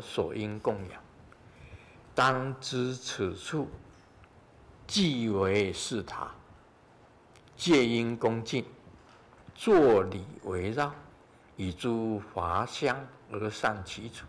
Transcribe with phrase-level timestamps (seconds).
[0.00, 1.02] 所应供养，
[2.14, 3.68] 当知此处
[4.86, 6.30] 即为是塔，
[7.56, 8.64] 戒因恭敬，
[9.54, 10.92] 坐礼围绕，
[11.56, 12.96] 以诸华香
[13.30, 14.26] 而善其处。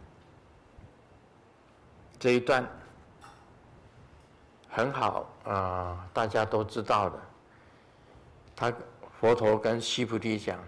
[2.19, 2.67] 这一段
[4.67, 7.19] 很好啊、大家都知道的。
[8.55, 8.73] 他
[9.19, 10.59] 佛陀跟须菩提讲，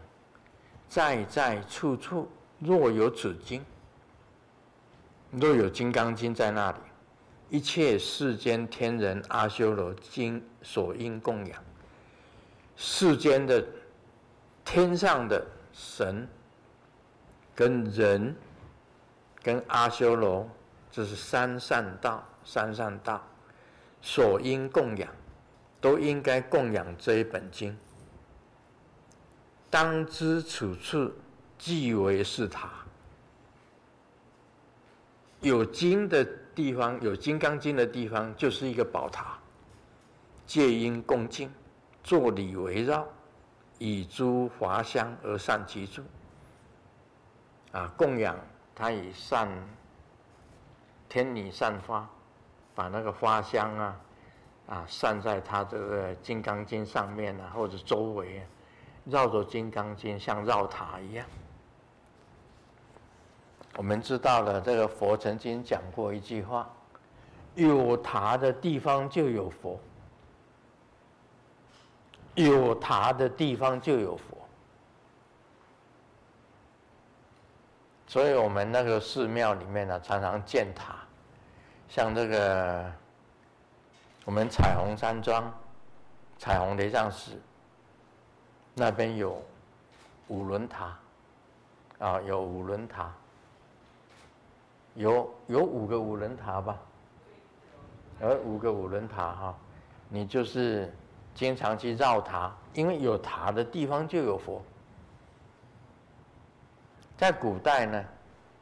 [0.88, 2.30] 在在处处
[2.60, 3.64] 若有此经，
[5.32, 6.78] 若有金刚经在那里，
[7.50, 11.64] 一切世间天人阿修罗经所应供养。
[12.76, 13.66] 世间的
[14.66, 16.28] 天上的神
[17.56, 18.36] 跟人
[19.42, 20.50] 跟阿修罗。
[20.94, 23.26] 这是三善道，三善道
[24.02, 25.10] 所应供养，
[25.80, 27.78] 都应该供养这一本经。
[29.70, 31.10] 当知此处
[31.58, 32.81] 即为是塔，
[35.42, 36.24] 有经的
[36.56, 39.38] 地方，有《金刚经》的地方，就是一个宝塔。
[40.46, 41.52] 戒因恭敬，
[42.04, 43.08] 坐礼围绕，
[43.80, 46.04] 以诸华香而善其处。
[47.72, 48.38] 啊，供养
[48.76, 49.50] 他以善。
[51.10, 52.08] 天女散花，
[52.74, 54.00] 把那个花香啊，
[54.68, 58.46] 啊散在他这个金刚经上面啊，或者周围啊，
[59.06, 61.26] 绕着金刚经像绕塔一样。
[63.78, 66.70] 我们知道了，这个佛曾经讲过一句话：
[67.56, 69.80] 有塔的地方就有佛，
[72.36, 74.38] 有塔的地方就有佛。
[78.08, 80.96] 所以我们那个寺庙里面呢，常常建塔，
[81.88, 82.92] 像这个
[84.26, 85.50] 我们彩虹山庄、
[86.38, 87.32] 彩虹雷藏寺
[88.76, 89.42] 那边有
[90.28, 91.00] 五轮塔，
[92.00, 93.10] 啊，有五轮塔，
[94.96, 96.78] 有有五个五轮塔吧？
[98.22, 99.58] 有五个五轮塔哈，
[100.10, 100.94] 你就是
[101.34, 104.62] 经常去绕塔，因为有塔的地方就有佛。
[107.18, 108.04] 在古代呢，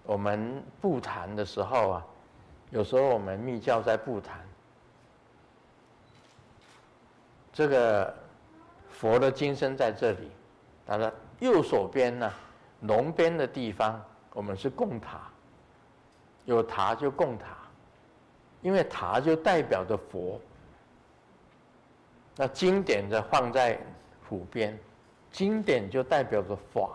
[0.04, 2.06] 我们布坛的时候啊，
[2.70, 4.40] 有时候我们密教在布坛，
[7.52, 8.14] 这个
[8.90, 10.32] 佛的金身在这里，
[10.86, 12.32] 它的右手边呢，
[12.82, 14.02] 龙边的地方，
[14.34, 15.22] 我们是供塔，
[16.56, 17.58] 有塔就供塔，
[18.62, 20.40] 因为塔就代表着佛。
[22.36, 23.80] 那经典的放在
[24.28, 24.78] 虎边，
[25.32, 26.90] 经典就代表着法。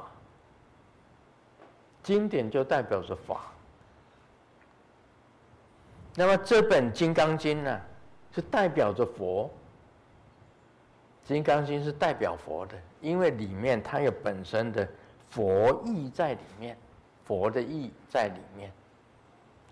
[2.02, 3.50] 经典就代表着法，
[6.14, 7.80] 那么这本《金刚经》呢，
[8.30, 9.46] 是代表着佛，
[11.26, 14.86] 《金刚经》是代表佛的，因为里面它有本身的
[15.30, 16.76] 佛意在里面，
[17.24, 18.70] 佛的意在里面，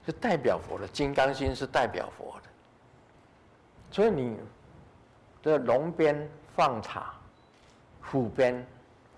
[0.04, 2.48] 是代表佛的，《金刚经》是代表佛的，
[3.90, 4.38] 所以你
[5.42, 7.14] 的龙边放塔，
[8.02, 8.66] 虎边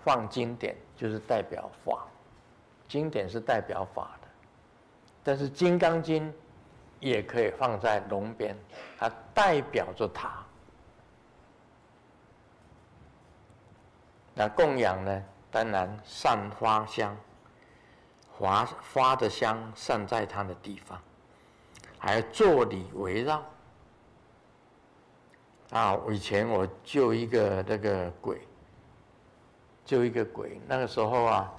[0.03, 2.05] 放经典，就是代表法。
[2.87, 4.27] 经典是代表法的，
[5.23, 6.29] 但是《金刚经》
[6.99, 8.55] 也可以放在龙边，
[8.97, 10.43] 它代表着塔。
[14.35, 15.23] 那供养呢？
[15.49, 17.17] 当然散花香，
[18.37, 20.99] 花花的香散在它的地方，
[21.97, 23.43] 还要作礼围绕。
[25.71, 28.41] 啊，以前我救一个那个鬼，
[29.85, 31.51] 救一个鬼，那个时候啊。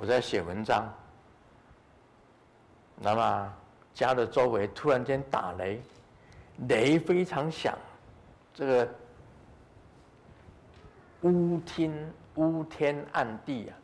[0.00, 0.88] 我在写文章，
[2.94, 3.52] 那么
[3.92, 5.82] 家的周围突然间打雷，
[6.68, 7.76] 雷非常响，
[8.54, 8.88] 这个
[11.22, 13.74] 乌天乌天暗地啊，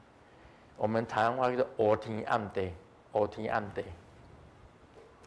[0.77, 2.73] 我们台湾话叫做乌天暗地，
[3.13, 3.83] 乌天暗地，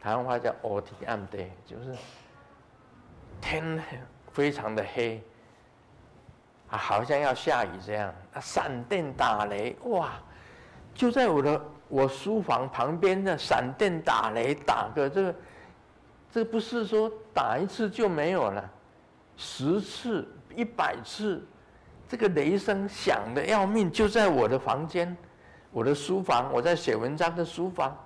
[0.00, 1.94] 台湾话叫乌天暗地，就是
[3.40, 3.82] 天
[4.32, 5.22] 非常的黑，
[6.70, 10.12] 啊，好像要下雨这样，啊，闪电打雷，哇！
[10.94, 15.34] 就在我的我书房旁边的闪电打雷打个这个，
[16.30, 18.70] 这不是说打一次就没有了，
[19.36, 20.26] 十次
[20.56, 21.40] 一百次，
[22.08, 25.16] 这个雷声响得要命，就在我的房间，
[25.70, 27.96] 我的书房，我在写文章的书房，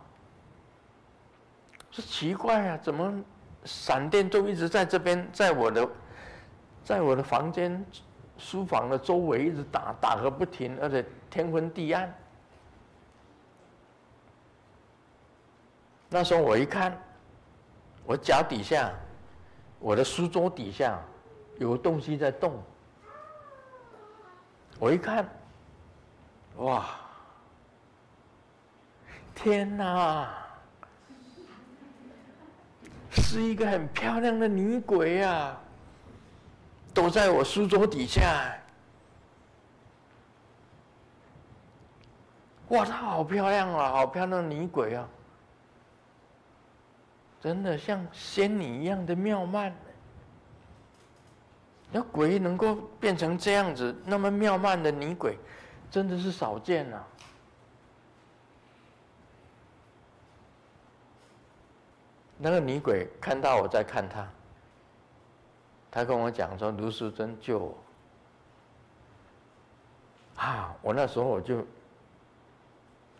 [1.91, 3.23] 说奇怪啊，怎么
[3.65, 5.89] 闪电都一直在这边，在我的，
[6.85, 7.85] 在我的房间
[8.37, 12.13] 书房的周围一直打打个不停，而且天昏地暗。
[16.09, 17.01] 那时候我一看，
[18.05, 18.93] 我脚底下，
[19.79, 21.01] 我的书桌底下
[21.59, 22.61] 有东西在动。
[24.79, 25.27] 我一看，
[26.57, 26.87] 哇！
[29.43, 30.33] 天哪！
[33.11, 35.61] 是一个很漂亮的女鬼啊，
[36.95, 38.23] 躲在我书桌底下。
[42.69, 45.09] 哇，她好漂亮啊，好漂亮的女鬼啊！
[47.41, 49.75] 真的像仙女一样的妙曼。
[51.91, 55.37] 那鬼能够变成这样子，那么妙曼的女鬼，
[55.91, 57.05] 真的是少见啊。
[62.43, 64.29] 那个女鬼看到我在看她，
[65.93, 67.79] 她跟我讲说：“卢淑珍救我！”
[70.43, 71.65] 啊，我那时候我就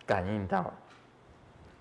[0.05, 0.73] 感应到，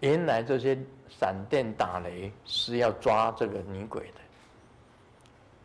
[0.01, 0.77] 原来这些
[1.09, 4.19] 闪电打雷是要抓这个女鬼的，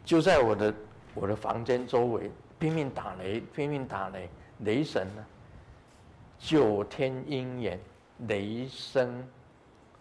[0.04, 0.74] 就在我的。
[1.18, 4.28] 我的房间周围拼命打雷，拼命打雷，
[4.58, 5.24] 雷神呢？
[6.38, 7.80] 九天应元，
[8.28, 9.26] 雷声，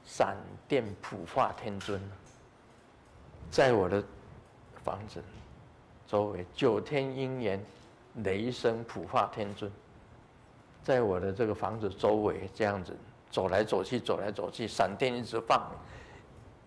[0.06, 0.38] 闪
[0.68, 2.00] 电普化天尊，
[3.50, 4.04] 在我的
[4.84, 5.22] 房子
[6.08, 7.60] 周围，九天应元，
[8.24, 9.72] 雷声普化天尊，
[10.84, 12.96] 在我的这个房子周围这样子
[13.32, 15.72] 走来走去，走来走去，闪电一直放，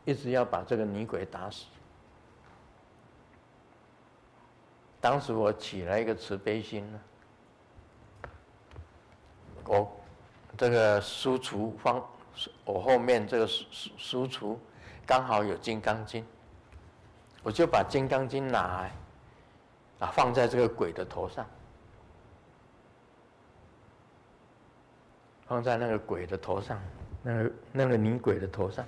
[0.04, 1.66] 一直要把这个女鬼打死。
[5.00, 7.00] 当时我起了一个慈悲心呢，
[9.64, 9.88] 我
[10.56, 12.04] 这个书橱方，
[12.64, 14.56] 我后面这个书书橱
[15.06, 16.24] 刚好有金刚经，
[17.42, 18.92] 我就把金刚经拿来，
[20.00, 21.46] 啊，放在这个鬼的头上，
[25.46, 26.80] 放在那个鬼的头上，
[27.22, 28.84] 那个那个女鬼的头上，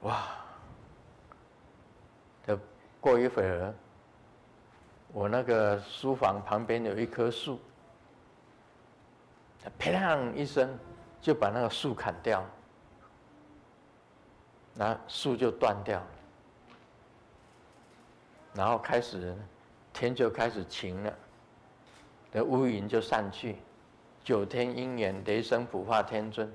[0.00, 0.22] 哇！
[2.46, 2.58] 的
[3.00, 3.74] 过一会儿，
[5.12, 7.60] 我那个书房旁边有一棵树，
[9.78, 10.78] 啪啷一声
[11.20, 12.44] 就把那个树砍掉，
[14.74, 16.02] 那树就断掉，
[18.54, 19.36] 然后开始
[19.92, 21.12] 天就开始晴了，
[22.32, 23.56] 那乌云就散去，
[24.24, 26.50] 九天应元雷声普化天尊。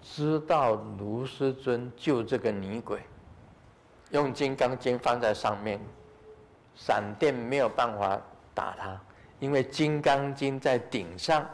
[0.00, 3.02] 知道卢师尊救这个女鬼。
[4.10, 5.80] 用金刚经放在上面，
[6.76, 8.18] 闪电没有办法
[8.54, 9.00] 打他，
[9.40, 11.44] 因为金刚经在顶上，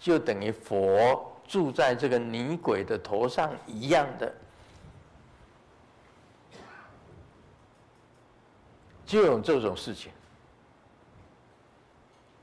[0.00, 4.34] 就等于佛住在这个女鬼的头上一样的，
[9.04, 10.10] 就有这种事情。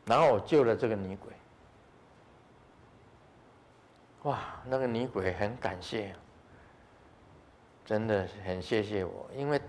[0.06, 1.34] 然后我救了这个女鬼，
[4.24, 6.16] 哇，那个女鬼很感谢。
[7.84, 9.62] 真的很谢谢我，因为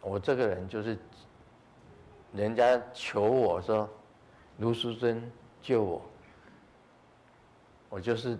[0.00, 0.98] 我这个人就是，
[2.32, 3.88] 人家求我说，
[4.58, 5.30] 卢淑珍
[5.62, 6.02] 救我，
[7.90, 8.38] 我就是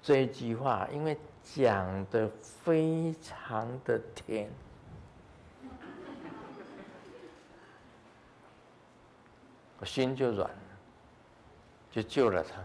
[0.00, 4.48] 这一句话，因为讲得非常的甜，
[9.78, 10.56] 我心就软了，
[11.90, 12.62] 就救了他。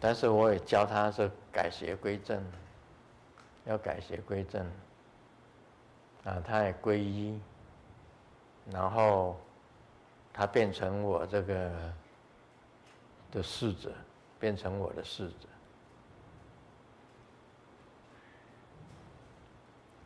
[0.00, 2.44] 但是我也教他是改邪归正，
[3.64, 4.66] 要改邪归正，
[6.24, 7.40] 啊，他也皈依，
[8.70, 9.40] 然后
[10.34, 11.70] 他变成我这个
[13.30, 13.92] 的侍者，
[14.38, 15.48] 变成我的侍者，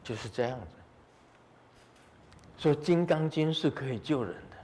[0.05, 0.77] 就是这样子。
[2.59, 4.57] 所以《金刚经》是可以救人的，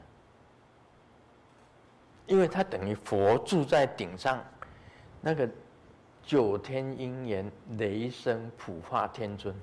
[2.27, 4.45] 因为它等于佛住在顶上。
[5.27, 5.49] 那个
[6.23, 9.55] 九天应元雷声普化天尊，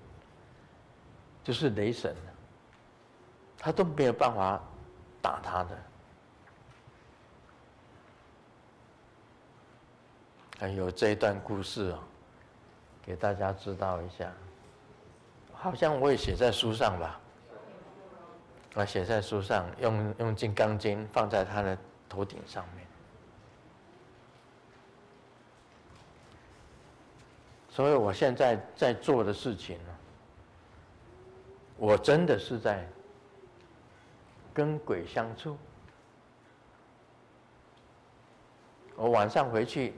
[1.44, 2.16] 就是雷神，
[3.60, 4.60] 他都没有办法
[5.22, 5.78] 打他的。
[10.70, 12.00] 有这一段故事哦，
[13.02, 14.32] 给大家知道一下。
[15.54, 17.20] 好像我也写在书上吧，
[18.74, 21.78] 我写在书上，用用金刚经放在他的
[22.10, 22.88] 头顶上面。
[27.70, 29.96] 所以我现在在做的事情呢，
[31.78, 32.88] 我真的是在
[34.54, 35.58] 跟鬼相处。
[38.96, 39.94] 我晚上回去，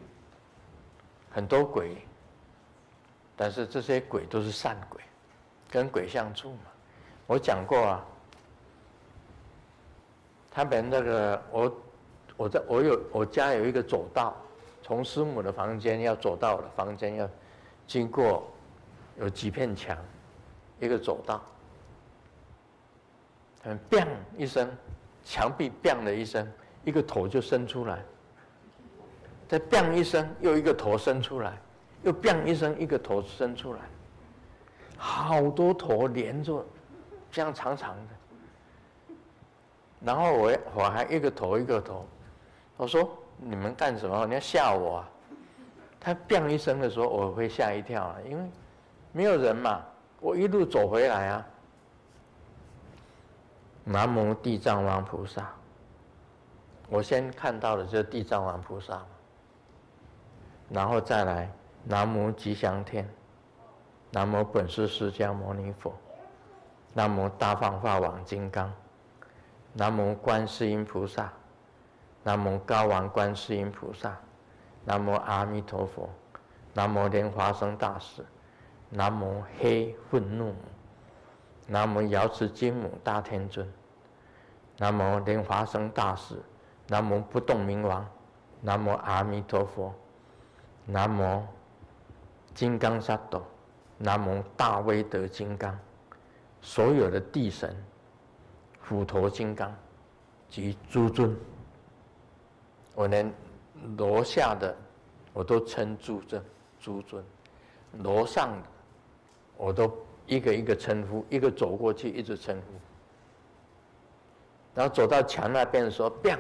[1.34, 1.98] 很多鬼，
[3.36, 5.02] 但是这些鬼都是善鬼，
[5.70, 6.72] 跟鬼相处嘛。
[7.28, 8.06] 我讲过啊，
[10.50, 11.78] 他们那个我，
[12.38, 14.36] 我在我有我家有一个走道，
[14.82, 17.30] 从师母的房间要走到我的房间要。
[17.86, 18.50] 经过
[19.20, 19.96] 有几片墙，
[20.80, 21.44] 一个走道，
[23.64, 24.72] 嗯，bang 一声，
[25.26, 26.50] 墙壁砰的一声，
[26.86, 28.00] 一个头就伸出来，
[29.54, 31.54] 再 “bang” 一声，又一个头伸出来，
[32.02, 33.82] 又 “bang” 一声，一个头伸出来，
[34.98, 36.66] 好多头连着，
[37.30, 39.16] 这样长长的。
[40.00, 42.04] 然后我我还一个头一个头，
[42.78, 43.08] 我说
[43.38, 44.26] 你们干什么？
[44.26, 45.10] 你要吓我啊？
[46.00, 48.50] 他 “bang” 一声的时候，我会吓一跳啊，因为
[49.12, 49.84] 没有人嘛，
[50.20, 51.46] 我一路走回来啊。
[53.84, 55.48] 南无地藏王菩萨。
[56.90, 59.00] 我先看到的就是地藏王菩萨，
[60.74, 61.48] 然后再来
[61.84, 63.08] 南无吉祥天，
[64.10, 65.94] 南无本师释迦牟尼佛，
[66.96, 68.74] 南无大放法王金刚，
[69.74, 71.32] 南无观世音菩萨，
[72.24, 74.18] 南无高王观世音菩萨，
[74.84, 76.10] 南无阿弥陀佛，
[76.74, 78.26] 南无莲花生大士，
[78.90, 80.56] 南无黑愤怒，
[81.68, 83.72] 南无瑶池金母大天尊，
[84.80, 86.42] 南无莲花生大士。
[86.88, 88.06] 南无不动明王，
[88.60, 89.94] 南无阿弥陀佛，
[90.86, 91.46] 南无
[92.54, 93.42] 金刚萨埵，
[93.98, 95.78] 南无大威德金刚，
[96.62, 97.76] 所有的地神、
[98.88, 99.74] 虎头金刚
[100.50, 101.36] 及诸尊，
[102.96, 103.32] 我连
[103.98, 104.76] 楼下的
[105.32, 106.44] 我都称诸尊，
[106.80, 107.24] 诸尊，
[108.00, 108.68] 楼上的
[109.58, 109.92] 我都
[110.26, 112.74] 一个一个称呼，一个走过去一直称呼，
[114.76, 116.40] 然后走到墙那边的时候，biang。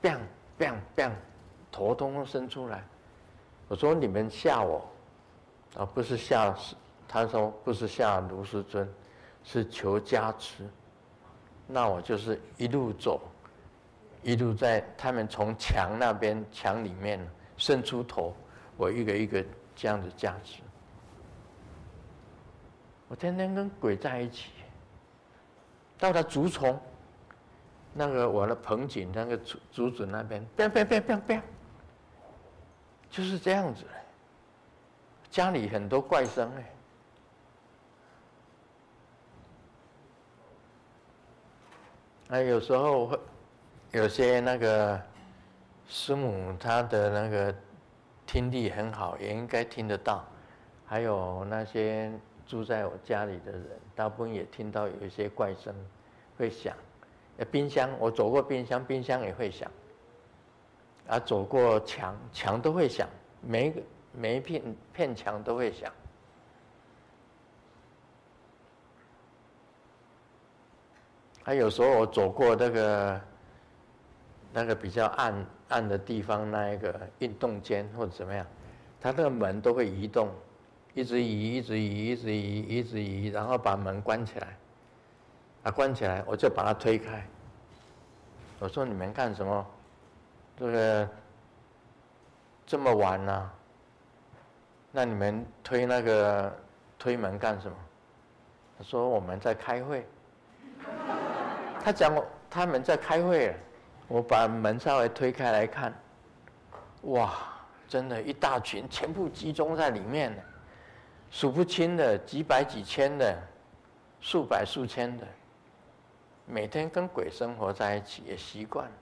[0.00, 0.20] biang
[0.56, 1.10] biang biang，
[1.72, 2.84] 头通通伸出来。
[3.68, 4.82] 我说你们吓我，
[5.76, 6.54] 啊，不是吓，
[7.06, 8.88] 他说不是吓卢师尊，
[9.44, 10.66] 是求加持。
[11.66, 13.20] 那我就是一路走，
[14.22, 17.20] 一路在他们从墙那边墙里面
[17.58, 18.34] 伸出头，
[18.76, 19.44] 我一个一个
[19.76, 20.62] 这样子加持。
[23.08, 24.50] 我天天跟鬼在一起，
[25.98, 26.78] 到了竹丛。
[27.94, 31.42] 那个我的棚景，那个竹竹子那边，biang biang biang biang biang，
[33.10, 33.84] 就是这样子。
[35.30, 36.72] 家里很多怪声哎，
[42.28, 43.20] 那有时候会
[43.92, 45.00] 有些那个
[45.86, 47.54] 师母，她的那个
[48.26, 50.24] 听力很好，也应该听得到。
[50.86, 52.10] 还有那些
[52.46, 55.74] 住在我家里的人，大部分也听到有一些怪声
[56.38, 56.74] 会响。
[57.50, 59.70] 冰箱，我走过冰箱，冰箱也会响。
[61.08, 63.08] 啊，走过墙，墙都会响，
[63.40, 64.62] 每一个每一片
[64.92, 65.90] 片墙都会响。
[71.42, 73.20] 还有时候我走过那个
[74.52, 78.46] 那个比较暗暗的地方，那一个运动间或者怎么样，
[79.00, 80.30] 它那个门都会移动，
[80.92, 84.56] 一直移，一直移，一直移，一直移，然后把门关起来。
[85.62, 87.26] 啊，关起来，我就把它推开。
[88.60, 89.66] 我说：“你们干什么？
[90.58, 91.08] 这个
[92.66, 93.54] 这么晚了、
[94.90, 96.52] 那你们推那个
[96.98, 97.76] 推门干什么？”
[98.76, 100.06] 他说：“我们在开会。”
[101.80, 103.54] 他讲我他们在开会，
[104.08, 105.94] 我把门稍微推开来看，
[107.02, 107.32] 哇，
[107.86, 110.36] 真的，一大群，全部集中在里面，
[111.30, 113.38] 数不清的，几百几千的，
[114.20, 115.26] 数百数千的。
[116.46, 118.92] 每天跟鬼生活在一起也习惯了，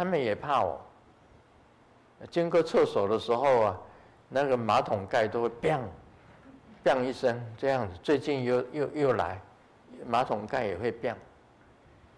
[0.00, 0.80] 他们也怕我。
[2.30, 3.76] 经过厕所的时候啊，
[4.30, 5.82] 那个马桶盖都会 “biang
[6.82, 7.92] biang” 一声这样子。
[8.02, 9.38] 最近又又又来，
[10.06, 11.16] 马桶盖也会 “biang”。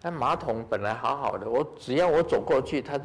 [0.01, 3.01] 但马桶本来好好的，我只要我走过去，他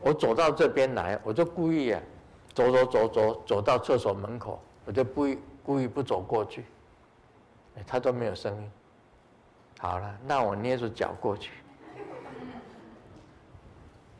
[0.00, 2.00] 我走到这边来，我就故意啊，
[2.54, 6.64] 走走走走走到厕所门口，我就故意故意不走过去，
[7.86, 8.70] 他都没有声音。
[9.78, 11.52] 好了，那我捏着脚过去，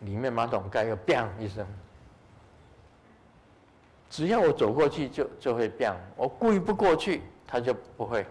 [0.00, 1.66] 里面马桶盖又 bia 一声，
[4.08, 8.26] 只要我走过去就就会呯我故意不过去，它就不会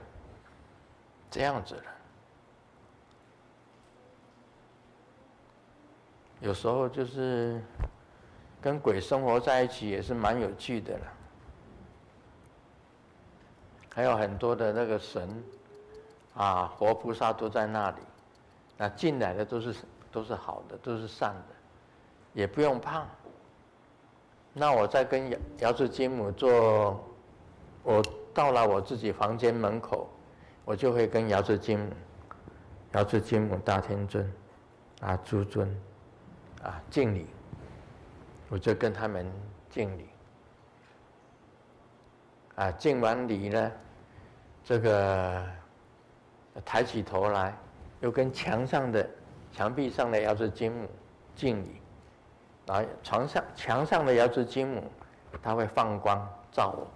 [1.32, 1.84] 这样子了。
[6.42, 7.62] 有时候就是
[8.62, 11.06] 跟鬼生活在一起也是蛮有趣的了，
[13.94, 15.44] 还有很多的那个神。
[16.36, 17.98] 啊，活菩萨都在那里，
[18.78, 19.76] 那进来的都是
[20.10, 21.56] 都是好的，都是善的，
[22.34, 23.06] 也不用怕。
[24.54, 27.04] 那我在跟瑶瑶池金母做，
[27.84, 30.10] 我到了我自己房间门口，
[30.66, 31.92] 我就会跟瑶池金母、
[32.94, 34.34] 瑶池金母大天尊、
[35.02, 35.70] 啊诸尊，
[36.64, 37.28] 啊敬礼，
[38.50, 39.32] 我就跟他们
[39.70, 40.10] 敬礼。
[42.56, 43.72] 啊敬完礼呢，
[44.64, 45.46] 这个。
[46.66, 47.58] 抬起头来，
[48.02, 49.10] 又跟墙上的
[49.54, 50.90] 墙壁上的瑶池金母
[51.34, 51.80] 敬礼，
[52.70, 54.84] 然后床上墙上的瑶池金母，
[55.42, 56.88] 它会放光照我，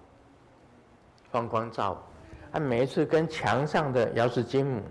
[1.31, 2.03] 放光照我。
[2.51, 4.83] 他每一次跟墙上的瑶池金母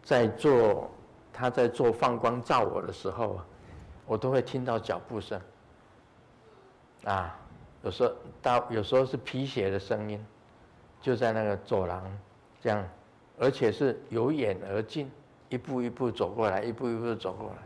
[0.00, 0.88] 在做，
[1.32, 3.40] 他在做放光照我的时候，
[4.06, 5.40] 我都会听到脚步声。
[7.02, 7.36] 啊，
[7.82, 10.24] 有时候到有时候是皮鞋的声音，
[11.00, 12.00] 就在那个走廊
[12.60, 12.88] 这样，
[13.40, 15.10] 而且是由远而近，
[15.48, 17.56] 一步一步走过来，一步一步走过来，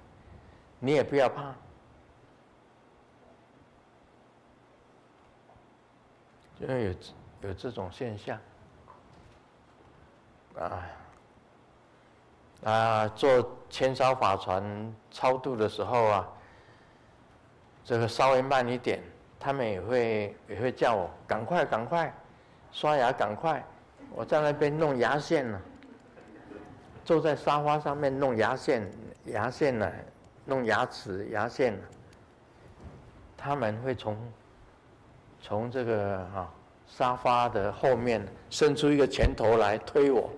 [0.78, 1.54] 你也不要怕。
[6.58, 8.38] 因为有有这种现象，
[10.58, 10.82] 啊
[12.64, 16.28] 啊，做千烧法船超度的时候啊，
[17.84, 19.02] 这个稍微慢一点，
[19.38, 22.10] 他们也会也会叫我赶快赶快
[22.72, 23.62] 刷牙赶快，
[24.14, 25.60] 我在那边弄牙线呢，
[27.04, 28.90] 坐在沙发上面弄牙线
[29.26, 29.92] 牙线呢，
[30.46, 31.78] 弄牙齿牙线，
[33.36, 34.16] 他们会从。
[35.46, 36.52] 从这个哈
[36.88, 40.28] 沙发的后面伸出一个拳头来推我，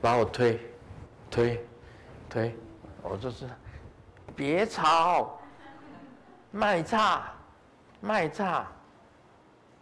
[0.00, 0.60] 把我推，
[1.28, 1.66] 推，
[2.28, 2.54] 推，
[3.02, 3.48] 我就是
[4.36, 5.36] 别吵，
[6.52, 7.24] 卖差，
[8.00, 8.64] 卖差，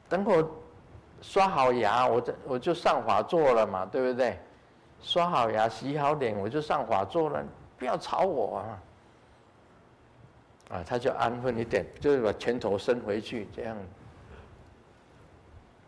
[0.08, 0.42] 等会
[1.20, 4.40] 刷好牙，我这我就上法座了嘛，对不对？
[5.02, 7.44] 刷好牙，洗好脸，我就上法座了，
[7.76, 8.80] 不要吵我啊！
[10.68, 13.74] 啊，他就安分一点，就是把拳头伸回去，这样，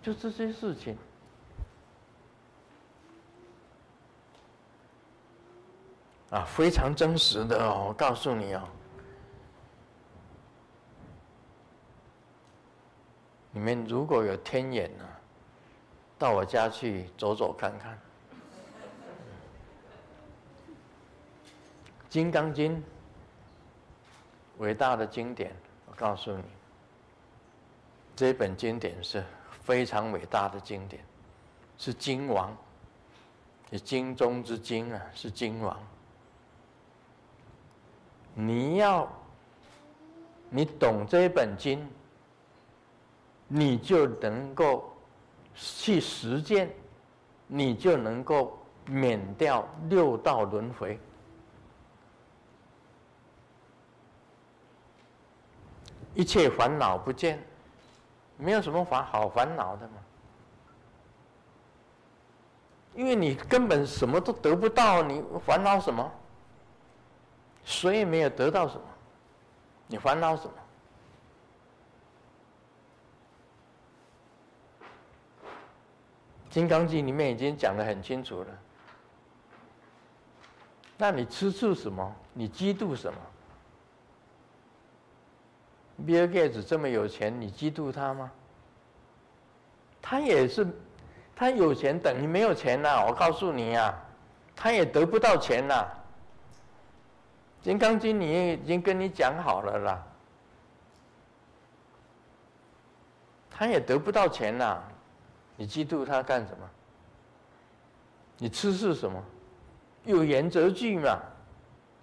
[0.01, 0.97] 就这些事情，
[6.31, 8.67] 啊，非常真实的哦，我告诉你哦，
[13.53, 15.05] 你们如果有天眼呢，
[16.19, 17.93] 到我家去走走看看，
[22.09, 22.77] 《金刚经》。
[24.61, 25.55] 伟大的经典，
[25.87, 26.45] 我告诉你，
[28.15, 29.25] 这本经典是
[29.63, 31.03] 非常伟大的经典，
[31.79, 32.55] 是经王，
[33.73, 35.79] 是经中之经啊，是经王。
[38.35, 39.11] 你要，
[40.51, 41.89] 你懂这本经，
[43.49, 44.93] 你就能够
[45.55, 46.71] 去实践，
[47.47, 51.01] 你就能够免掉六道轮回。
[56.15, 57.43] 一切烦恼不见，
[58.37, 59.95] 没有什么烦好烦恼的嘛。
[62.95, 66.11] 因为你根本什么都得不到，你烦恼什么？
[67.65, 68.83] 谁也没有得到什么，
[69.87, 70.53] 你烦恼什么？
[76.53, 78.47] 《金刚经》里面已经讲得很清楚了。
[80.97, 82.13] 那你吃醋什么？
[82.33, 83.19] 你嫉妒什么？
[86.07, 88.31] 比尔盖茨这么有钱，你嫉妒他吗？
[90.03, 90.67] 他也是，
[91.37, 94.03] 他有钱等于没有钱呐、我告诉你呀、啊，
[94.57, 95.87] 他也得不到钱呐、
[97.65, 100.07] 《金刚经》你已经跟你讲好了啦，
[103.51, 104.83] 他也得不到钱呐、
[105.57, 106.71] 你嫉妒他干什么？
[108.39, 109.23] 你吃是什么？
[110.05, 111.21] 有缘则聚嘛，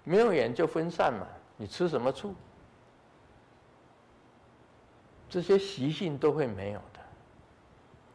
[0.04, 2.32] 没有缘就分散嘛，你吃什么醋？
[5.28, 7.00] 这些习性都会没有的，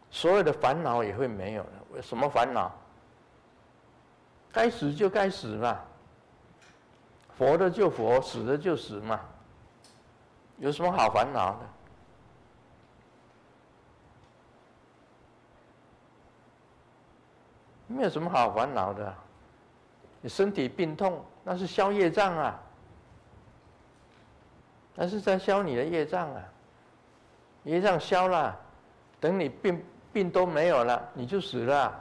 [0.09, 1.71] 所有的烦恼也会没有的。
[1.91, 2.71] 为什么烦恼？
[4.51, 5.79] 该死就该死嘛，
[7.37, 9.19] 活的就活，死的就死嘛，
[10.57, 11.59] 有什么好烦恼的？
[17.87, 19.15] 没有什么好烦恼的。
[20.21, 22.59] 你身体病痛，那是消业障啊，
[24.95, 26.43] 那是在消你的业障啊。
[27.63, 28.59] 业障消了，
[29.19, 31.93] 等你病病都没有了，你就死了，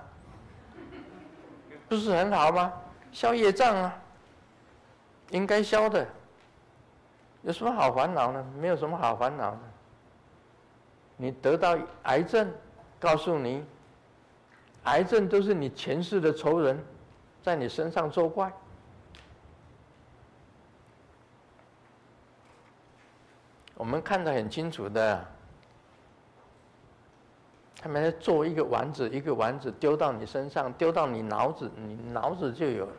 [1.89, 2.73] 不是很好吗？
[3.13, 3.97] 消业障啊，
[5.31, 6.07] 应该消的，
[7.43, 8.45] 有什么好烦恼呢？
[8.59, 9.59] 没有什么好烦恼的。
[11.17, 12.53] 你得到癌症，
[12.99, 13.65] 告诉你，
[14.85, 16.83] 癌症都是你前世的仇人，
[17.43, 18.53] 在你身上作怪。
[23.75, 25.25] 我们看得很清楚的。
[27.83, 32.93] 他们在做一个丸子，一个丸子丢到你身上，丢到你脑子，你脑子就有了；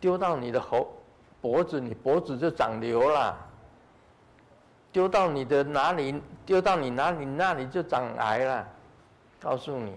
[0.00, 0.92] 丢到你的喉
[1.40, 3.36] 脖子，你脖子就长瘤了；
[4.90, 8.68] 丢到你的哪里，丢到你哪里，那里就长癌了。
[9.40, 9.96] 告诉你，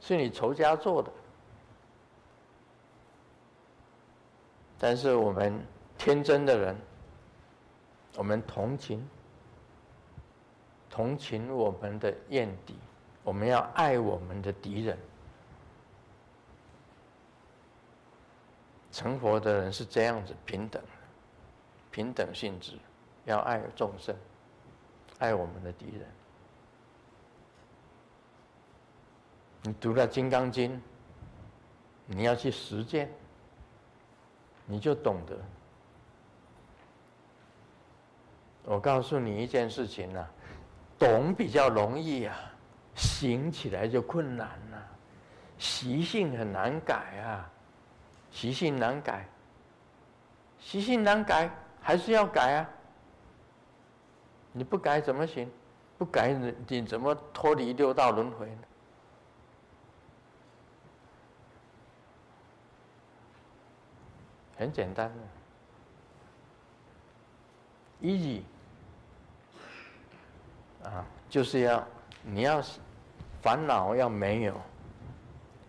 [0.00, 1.10] 是你仇家做的。
[4.78, 5.62] 但是我们
[5.98, 6.74] 天真的人，
[8.16, 9.06] 我们同情，
[10.90, 12.74] 同情我们的怨敌，
[13.22, 14.98] 我们要爱我们的敌人。
[18.90, 20.82] 成佛的人是这样子平等，
[21.92, 22.76] 平等性质，
[23.24, 24.14] 要爱众生，
[25.20, 26.06] 爱我们的敌人。
[29.62, 30.76] 你读了《金刚经》，
[32.04, 33.08] 你要去实践，
[34.66, 35.38] 你就懂得。
[38.64, 40.28] 我告诉你一件事情啊，
[41.00, 42.36] 懂比较容易啊，
[42.94, 44.88] 行起来就困难了，
[45.58, 47.50] 习性很难改啊，
[48.30, 49.26] 习性难改，
[50.58, 52.68] 习性难改还是要改啊，
[54.52, 55.50] 你不改怎么行？
[55.96, 58.62] 不改你你怎么脱离六道轮回呢？
[64.58, 65.14] 很简单的
[68.02, 68.42] ，easy。
[70.84, 71.86] 啊，就是要
[72.22, 72.62] 你要
[73.42, 74.60] 烦恼要没有，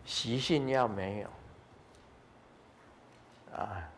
[0.05, 1.29] 习性要没有，
[3.57, 3.89] 啊，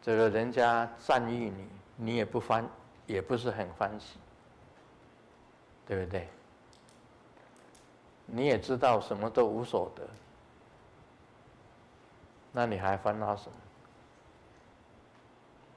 [0.00, 2.68] 这个人家赞誉你，你也不欢，
[3.06, 4.18] 也不是很欢喜，
[5.86, 6.28] 对不对？
[8.26, 10.02] 你也知道什么都无所得，
[12.52, 13.56] 那你还烦恼什么？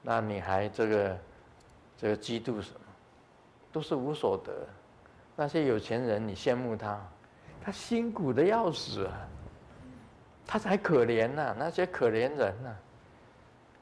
[0.00, 1.18] 那你还这个
[1.96, 2.80] 这个嫉妒什么？
[3.70, 4.52] 都是无所得，
[5.36, 6.98] 那些有钱人，你羡慕他，
[7.62, 9.12] 他辛苦的要死啊，
[10.46, 12.74] 他才可怜呐，那些可怜人呐。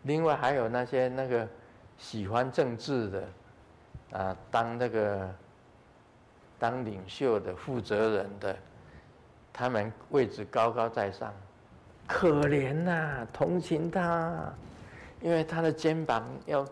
[0.02, 1.48] 另外还有那些那个
[1.96, 3.24] 喜欢政治的，
[4.18, 5.28] 啊，当那个
[6.58, 8.56] 当领袖的、负责人的，
[9.52, 11.32] 他们位置高高在上，
[12.06, 14.52] 可怜呐，同情他，
[15.20, 16.66] 因为他的肩膀要。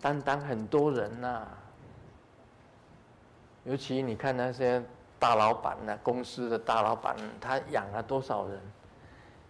[0.00, 1.46] 担当很多人呐、
[3.64, 4.82] 尤其你看那些
[5.18, 8.60] 大老板呐，公司的大老板，他养了多少人？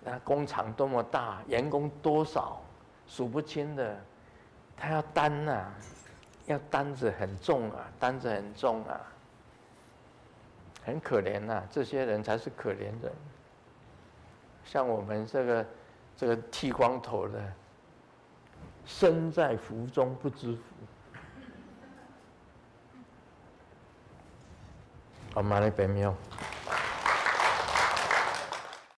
[0.02, 2.60] 那工厂多么大，员工多少，
[3.06, 3.96] 数不清的，
[4.76, 5.72] 他要担呐、
[6.46, 9.00] 要担子很重啊，担子很重啊，
[10.84, 13.12] 很可怜呐、这些人才是可怜人。
[14.64, 15.66] 像我们这个
[16.16, 17.40] 这个剃光头的。
[18.90, 20.60] 身在福中不知福。
[25.34, 26.14] 我买了一杯喵。